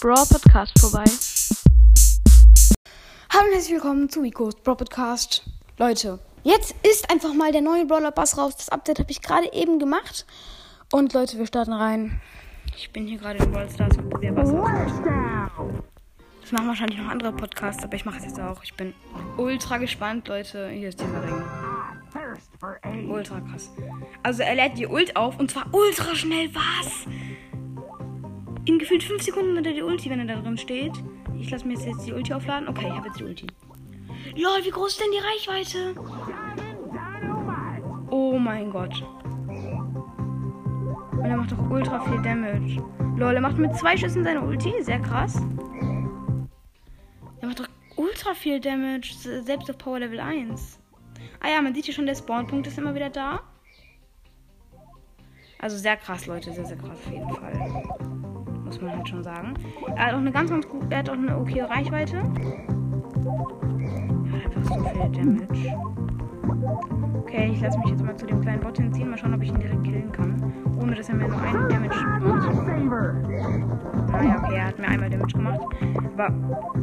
[0.00, 1.02] Brawl Podcast vorbei.
[3.32, 5.42] Hallo und herzlich willkommen zu Icos Brawl Podcast.
[5.76, 8.54] Leute, jetzt ist einfach mal der neue Brawler Bass raus.
[8.56, 10.24] Das Update habe ich gerade eben gemacht.
[10.92, 12.20] Und Leute, wir starten rein.
[12.76, 14.92] Ich bin hier gerade in Brawl Stars und probiere Bass aus.
[16.42, 18.62] Das machen wahrscheinlich noch andere Podcasts, aber ich mache es jetzt auch.
[18.62, 18.94] Ich bin
[19.36, 20.68] ultra gespannt, Leute.
[20.68, 21.42] Hier ist dieser Ring.
[23.10, 23.70] Ultra krass.
[24.22, 26.54] Also er lädt die Ult auf und zwar ultra schnell.
[26.54, 27.06] Was?
[28.68, 30.92] In gefühlt 5 Sekunden hat er die Ulti, wenn er da drin steht.
[31.40, 32.68] Ich lasse mir jetzt die Ulti aufladen.
[32.68, 33.46] Okay, ich habe jetzt die Ulti.
[34.36, 35.94] Lol, wie groß ist denn die Reichweite?
[38.10, 39.02] Oh mein Gott.
[41.12, 42.82] Und er macht doch ultra viel Damage.
[43.16, 44.74] Lol, er macht mit zwei Schüssen seine Ulti.
[44.82, 45.40] Sehr krass.
[47.40, 49.14] Er macht doch ultra viel Damage.
[49.14, 50.78] Selbst auf Power Level 1.
[51.40, 53.40] Ah ja, man sieht hier schon, der Spawnpunkt ist immer wieder da.
[55.58, 56.52] Also sehr krass, Leute.
[56.52, 58.17] Sehr, sehr krass auf jeden Fall
[58.68, 59.54] muss man halt schon sagen.
[59.96, 62.16] Er hat auch eine ganz, ganz gut, er hat auch eine okay Reichweite.
[62.16, 62.22] Er
[64.32, 65.74] hat einfach so viel Damage.
[67.20, 69.08] Okay, ich lasse mich jetzt mal zu dem kleinen Bot hinziehen.
[69.08, 70.52] Mal schauen, ob ich ihn direkt killen kann.
[70.80, 73.47] Ohne dass er mir nur einen Damage macht.
[74.58, 75.60] Naja, okay, er hat mir einmal Damage gemacht.
[76.16, 76.32] War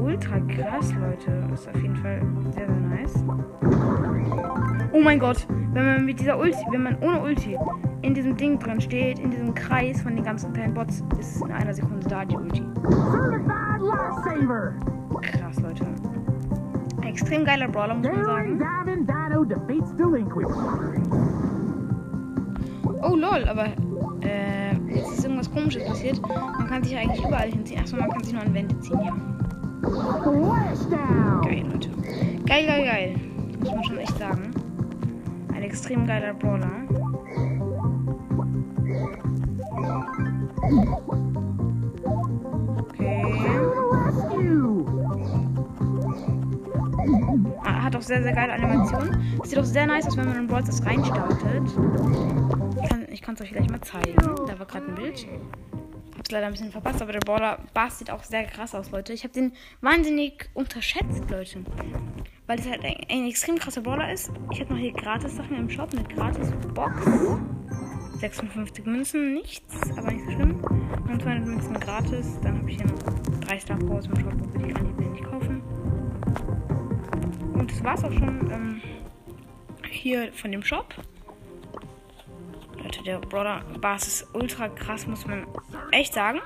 [0.00, 1.30] ultra krass, Leute.
[1.54, 3.24] Ist auf jeden Fall sehr, sehr nice.
[4.92, 7.56] Oh mein Gott, wenn man mit dieser Ulti, wenn man ohne Ulti
[8.02, 11.52] in diesem Ding drin steht, in diesem Kreis von den ganzen kleinen Bots, ist in
[11.52, 12.64] einer Sekunde da die Ulti.
[15.22, 15.86] Krass, Leute.
[17.02, 18.58] Extrem geiler Brawler, muss man sagen.
[23.02, 23.66] Oh lol, aber
[24.22, 24.59] äh,
[25.60, 26.20] komisches passiert.
[26.22, 27.80] Man kann sich eigentlich überall hinziehen.
[27.80, 29.16] Achso, man kann sich nur an Wände ziehen, ja.
[31.42, 31.90] Geil, Leute.
[32.46, 33.16] Geil, geil, geil.
[33.60, 34.50] Muss man schon echt sagen.
[35.54, 36.70] Ein extrem geiler Brawler.
[47.90, 49.40] hat auch sehr, sehr geile Animationen.
[49.42, 51.62] Sieht auch sehr nice aus, wenn man in Brawl das reinstartet.
[53.10, 54.14] Ich kann es euch gleich mal zeigen.
[54.16, 55.26] Da war gerade ein Bild.
[56.16, 59.12] Hab's leider ein bisschen verpasst, aber der Brawler Bass sieht auch sehr krass aus, Leute.
[59.12, 61.64] Ich habe den wahnsinnig unterschätzt, Leute.
[62.46, 64.30] Weil das halt ein, ein extrem krasser Brawler ist.
[64.52, 66.94] Ich habe noch hier gratis Sachen im Shop, eine gratis Box.
[68.20, 70.62] 56 Münzen, nichts, aber nicht so schlimm.
[70.62, 72.38] Und 200 Münzen gratis.
[72.42, 75.24] Dann habe ich hier noch 3 Star Powers im Shop, die kann ich mir nicht
[75.24, 75.62] kaufen.
[77.54, 78.82] Und das war's auch schon ähm,
[79.90, 80.94] hier von dem Shop.
[82.90, 85.46] Leute, der Brother Bass ist ultra krass, muss man
[85.92, 86.40] echt sagen.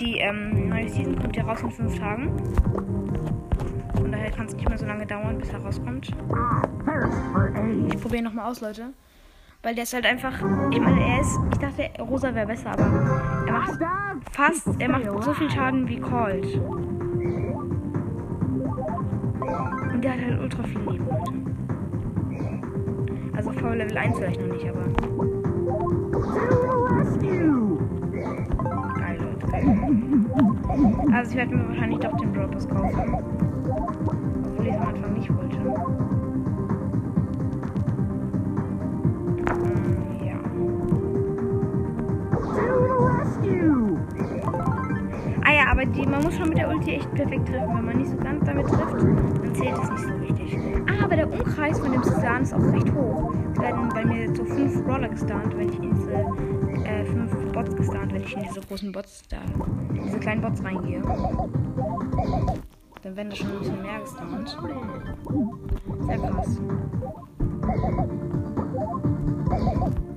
[0.00, 2.34] Die ähm, neue Season kommt ja raus in 5 Tagen.
[3.94, 6.14] Von daher kann es nicht mehr so lange dauern, bis er rauskommt.
[7.88, 8.94] Ich probiere nochmal aus, Leute.
[9.62, 10.32] Weil der ist halt einfach.
[10.70, 11.38] Ich meine, er ist.
[11.52, 13.78] Ich dachte, Rosa wäre besser, aber er macht
[14.32, 14.66] fast.
[14.78, 16.54] Er macht so viel Schaden wie Cold.
[19.92, 21.34] Und der hat halt ultra viel Leben, Leute.
[23.36, 25.39] Also Power Level 1 vielleicht noch nicht, aber.
[31.12, 33.14] Also ich werde mir wahrscheinlich doch den Brawl kaufen.
[34.44, 36.19] Obwohl ich es am Anfang nicht wollte.
[45.80, 47.74] Aber die, man muss schon mit der Ulti echt perfekt treffen.
[47.74, 50.58] Wenn man nicht so ganz damit trifft, dann zählt es nicht so richtig.
[50.86, 53.32] Ah, aber der Umkreis von dem Stan ist auch recht hoch.
[53.52, 56.12] Es werden bei mir so fünf Brawler gestarnt, wenn ich in diese
[56.84, 59.38] äh, fünf Bots gestarnt, wenn ich in diese großen Bots da,
[60.04, 61.00] diese kleinen Bots reingehe.
[63.02, 64.58] Dann werden da schon ein bisschen mehr gestarnt.
[66.00, 66.60] Sehr krass.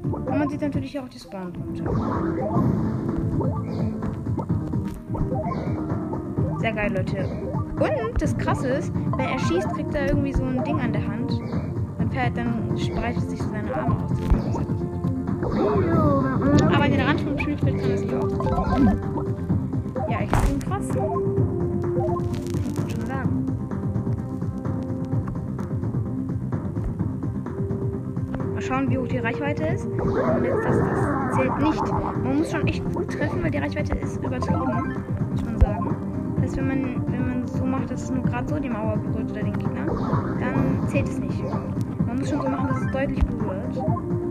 [0.01, 1.84] Und man sieht natürlich auch die Spawnpunkte.
[6.59, 7.27] Sehr geil, Leute.
[7.80, 11.06] Und das Krasse ist, wenn er schießt, kriegt er irgendwie so ein Ding an der
[11.06, 11.31] Hand.
[11.98, 14.12] Dann, fährt, dann spreitet sich so seine Arme aus.
[16.74, 18.30] Aber den Rand vom Spielfeld kann sich auch.
[20.10, 20.19] Ja,
[20.68, 20.88] krass.
[20.95, 23.45] Man schon sagen.
[28.54, 29.86] Mal schauen, wie hoch die Reichweite ist.
[29.86, 31.92] Und jetzt das, das zählt nicht.
[31.92, 34.82] Man muss schon echt gut treffen, weil die Reichweite ist übertrieben.
[37.94, 39.86] Dass nur gerade so die Mauer berührt oder den Gegner,
[40.40, 41.44] dann zählt es nicht.
[41.44, 43.78] Man muss schon so machen, dass es deutlich berührt.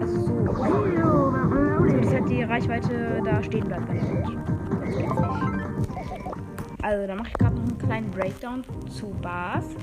[0.01, 0.33] Also so.
[1.89, 3.87] So, dass halt die Reichweite da stehen bleibt.
[3.87, 4.39] Sonst geht's nicht.
[6.83, 9.77] Also, da mache ich gerade noch einen kleinen Breakdown zu Bass.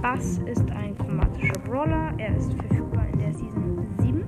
[0.00, 2.14] Bass ist ein chromatischer Brawler.
[2.16, 4.24] Er ist verfügbar in der Season 7.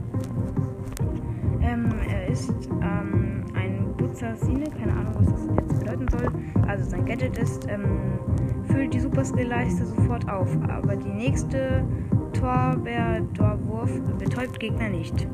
[1.62, 3.78] Ähm, er ist ähm, ein
[4.22, 6.28] Assassine, keine Ahnung, was das jetzt bedeuten soll.
[6.66, 8.18] Also Gadget ist, ähm,
[8.68, 11.84] füllt die Super Skill-Leiste sofort auf, aber die nächste
[12.32, 15.26] Torbeer-Dorwurf betäubt Gegner nicht.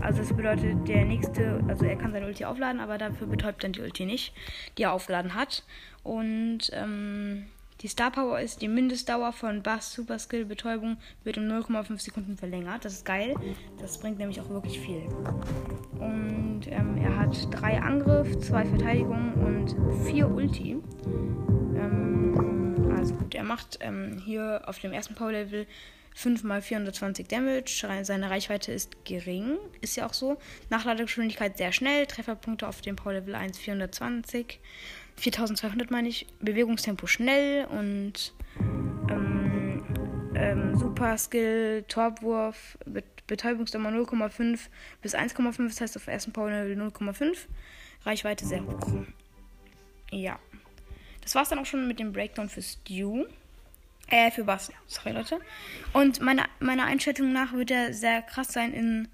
[0.00, 3.72] Also das bedeutet, der nächste, also er kann seine Ulti aufladen, aber dafür betäubt dann
[3.72, 4.34] die Ulti nicht,
[4.78, 5.62] die er aufgeladen hat.
[6.02, 7.44] Und ähm,
[7.82, 12.36] die Star Power ist die Mindestdauer von Bass Super Skill Betäubung wird um 0,5 Sekunden
[12.36, 12.84] verlängert.
[12.84, 13.34] Das ist geil.
[13.78, 15.02] Das bringt nämlich auch wirklich viel.
[15.98, 20.78] Und ähm, er hat drei Angriff, zwei Verteidigung und vier Ulti.
[21.76, 22.59] Ähm,
[23.00, 25.66] also gut, er macht ähm, hier auf dem ersten Power Level
[26.14, 27.86] 5 mal 420 Damage.
[28.02, 29.56] Seine Reichweite ist gering.
[29.80, 30.36] Ist ja auch so.
[30.68, 32.04] Nachladegeschwindigkeit sehr schnell.
[32.06, 34.60] Trefferpunkte auf dem Power Level 1 420.
[35.16, 36.26] 4200 meine ich.
[36.40, 38.34] Bewegungstempo schnell und
[39.08, 39.82] ähm,
[40.34, 42.76] ähm, Super Skill, Torwurf,
[43.26, 44.58] Betäubungsdauer 0,5
[45.00, 45.68] bis 1,5.
[45.68, 47.46] Das heißt auf ersten Power Level 0,5.
[48.04, 48.92] Reichweite sehr hoch.
[50.10, 50.38] Ja.
[51.22, 53.24] Das war's dann auch schon mit dem Breakdown für Stew.
[54.08, 54.72] Äh, für Bass.
[54.86, 55.38] Sorry, Leute.
[55.92, 59.08] Und meiner meine Einschätzung nach wird er sehr krass sein in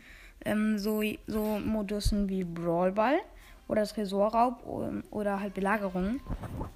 [0.47, 3.19] ähm, so, so Modusen wie Brawlball
[3.69, 4.65] oder Tresorraub
[5.11, 6.21] oder halt Belagerung,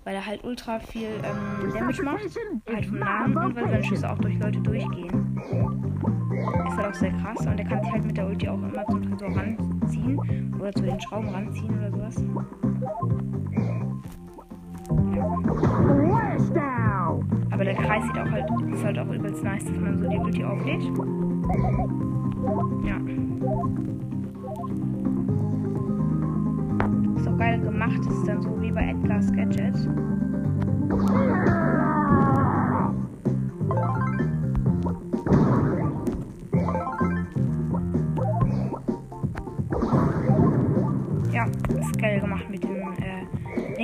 [0.05, 2.25] weil er halt ultra viel ähm, Damage macht,
[2.69, 5.41] halt vom Namen und weil seine Schüsse auch durch Leute durchgehen.
[6.69, 8.85] Ist halt auch sehr krass und er kann sich halt mit der Ulti auch immer
[8.87, 12.17] zum Tresor ranziehen oder zu den Schrauben ranziehen oder sowas.
[17.50, 20.18] Aber der Kreis sieht auch halt, ist halt auch übelst nice, dass man so die
[20.18, 20.82] Ulti auflädt.
[22.86, 22.96] Ja.
[27.40, 29.74] geil gemacht ist, dann so wie bei Edgar's Gadget.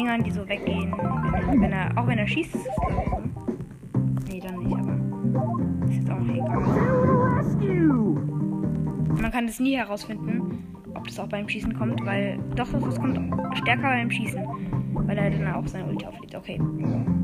[0.06, 0.92] Dingern, die so weggehen.
[0.92, 3.22] Wenn, wenn er, auch wenn er schießt, ist es glaube ich so.
[4.28, 4.94] Nee, dann nicht, aber
[5.88, 6.60] ist jetzt auch egal.
[9.20, 10.64] Man kann es nie herausfinden,
[10.94, 13.18] ob das auch beim Schießen kommt, weil doch, es kommt
[13.56, 14.46] stärker beim Schießen,
[14.94, 16.36] weil er dann auch seine Ulti auflädt.
[16.36, 16.60] Okay.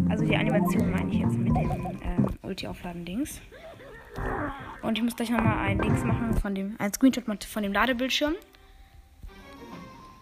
[0.09, 3.41] Also die Animation meine ich jetzt mit dem ähm, Ulti-Aufladen-Dings.
[4.83, 8.35] Und ich muss gleich nochmal ein Dings machen von dem, ein Screenshot von dem Ladebildschirm.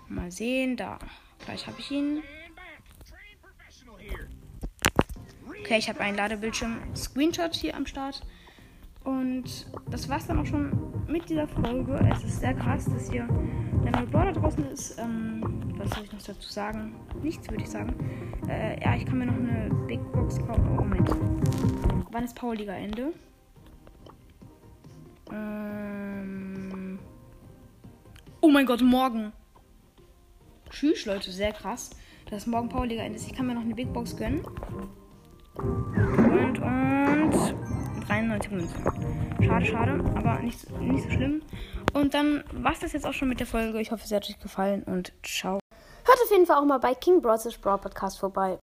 [0.08, 0.98] Mal sehen, da.
[1.46, 2.22] Gleich habe ich ihn.
[5.60, 8.22] Okay, ich habe einen Ladebildschirm-Screenshot hier am Start.
[9.04, 10.72] Und das war's dann auch schon
[11.06, 11.98] mit dieser Folge.
[12.12, 13.26] Es ist sehr krass, dass hier
[13.84, 14.98] der neue Brawler draußen ist.
[14.98, 16.94] Ähm, was soll ich noch dazu sagen?
[17.22, 17.94] Nichts, würde ich sagen.
[18.48, 20.66] Äh, ja, ich kann mir noch eine Big Box kaufen.
[20.72, 21.08] Oh, Moment.
[22.10, 23.12] Wann ist Power Liga Ende?
[25.32, 26.98] Ähm
[28.40, 29.32] oh mein Gott, morgen.
[30.68, 31.90] Tschüss, Leute, sehr krass.
[32.28, 33.26] Dass morgen Power Liga Ende ist.
[33.26, 34.42] Ich kann mir noch eine Big Box gönnen.
[35.54, 37.54] Und, und
[38.08, 38.84] 93 Münzen.
[39.42, 41.42] Schade, schade, aber nicht, nicht so schlimm.
[41.92, 43.80] Und dann war es das jetzt auch schon mit der Folge.
[43.80, 45.58] Ich hoffe, es hat euch gefallen und ciao.
[46.04, 47.46] Hört auf jeden Fall auch mal bei King Bros.
[47.58, 48.58] Brawl Podcast vorbei.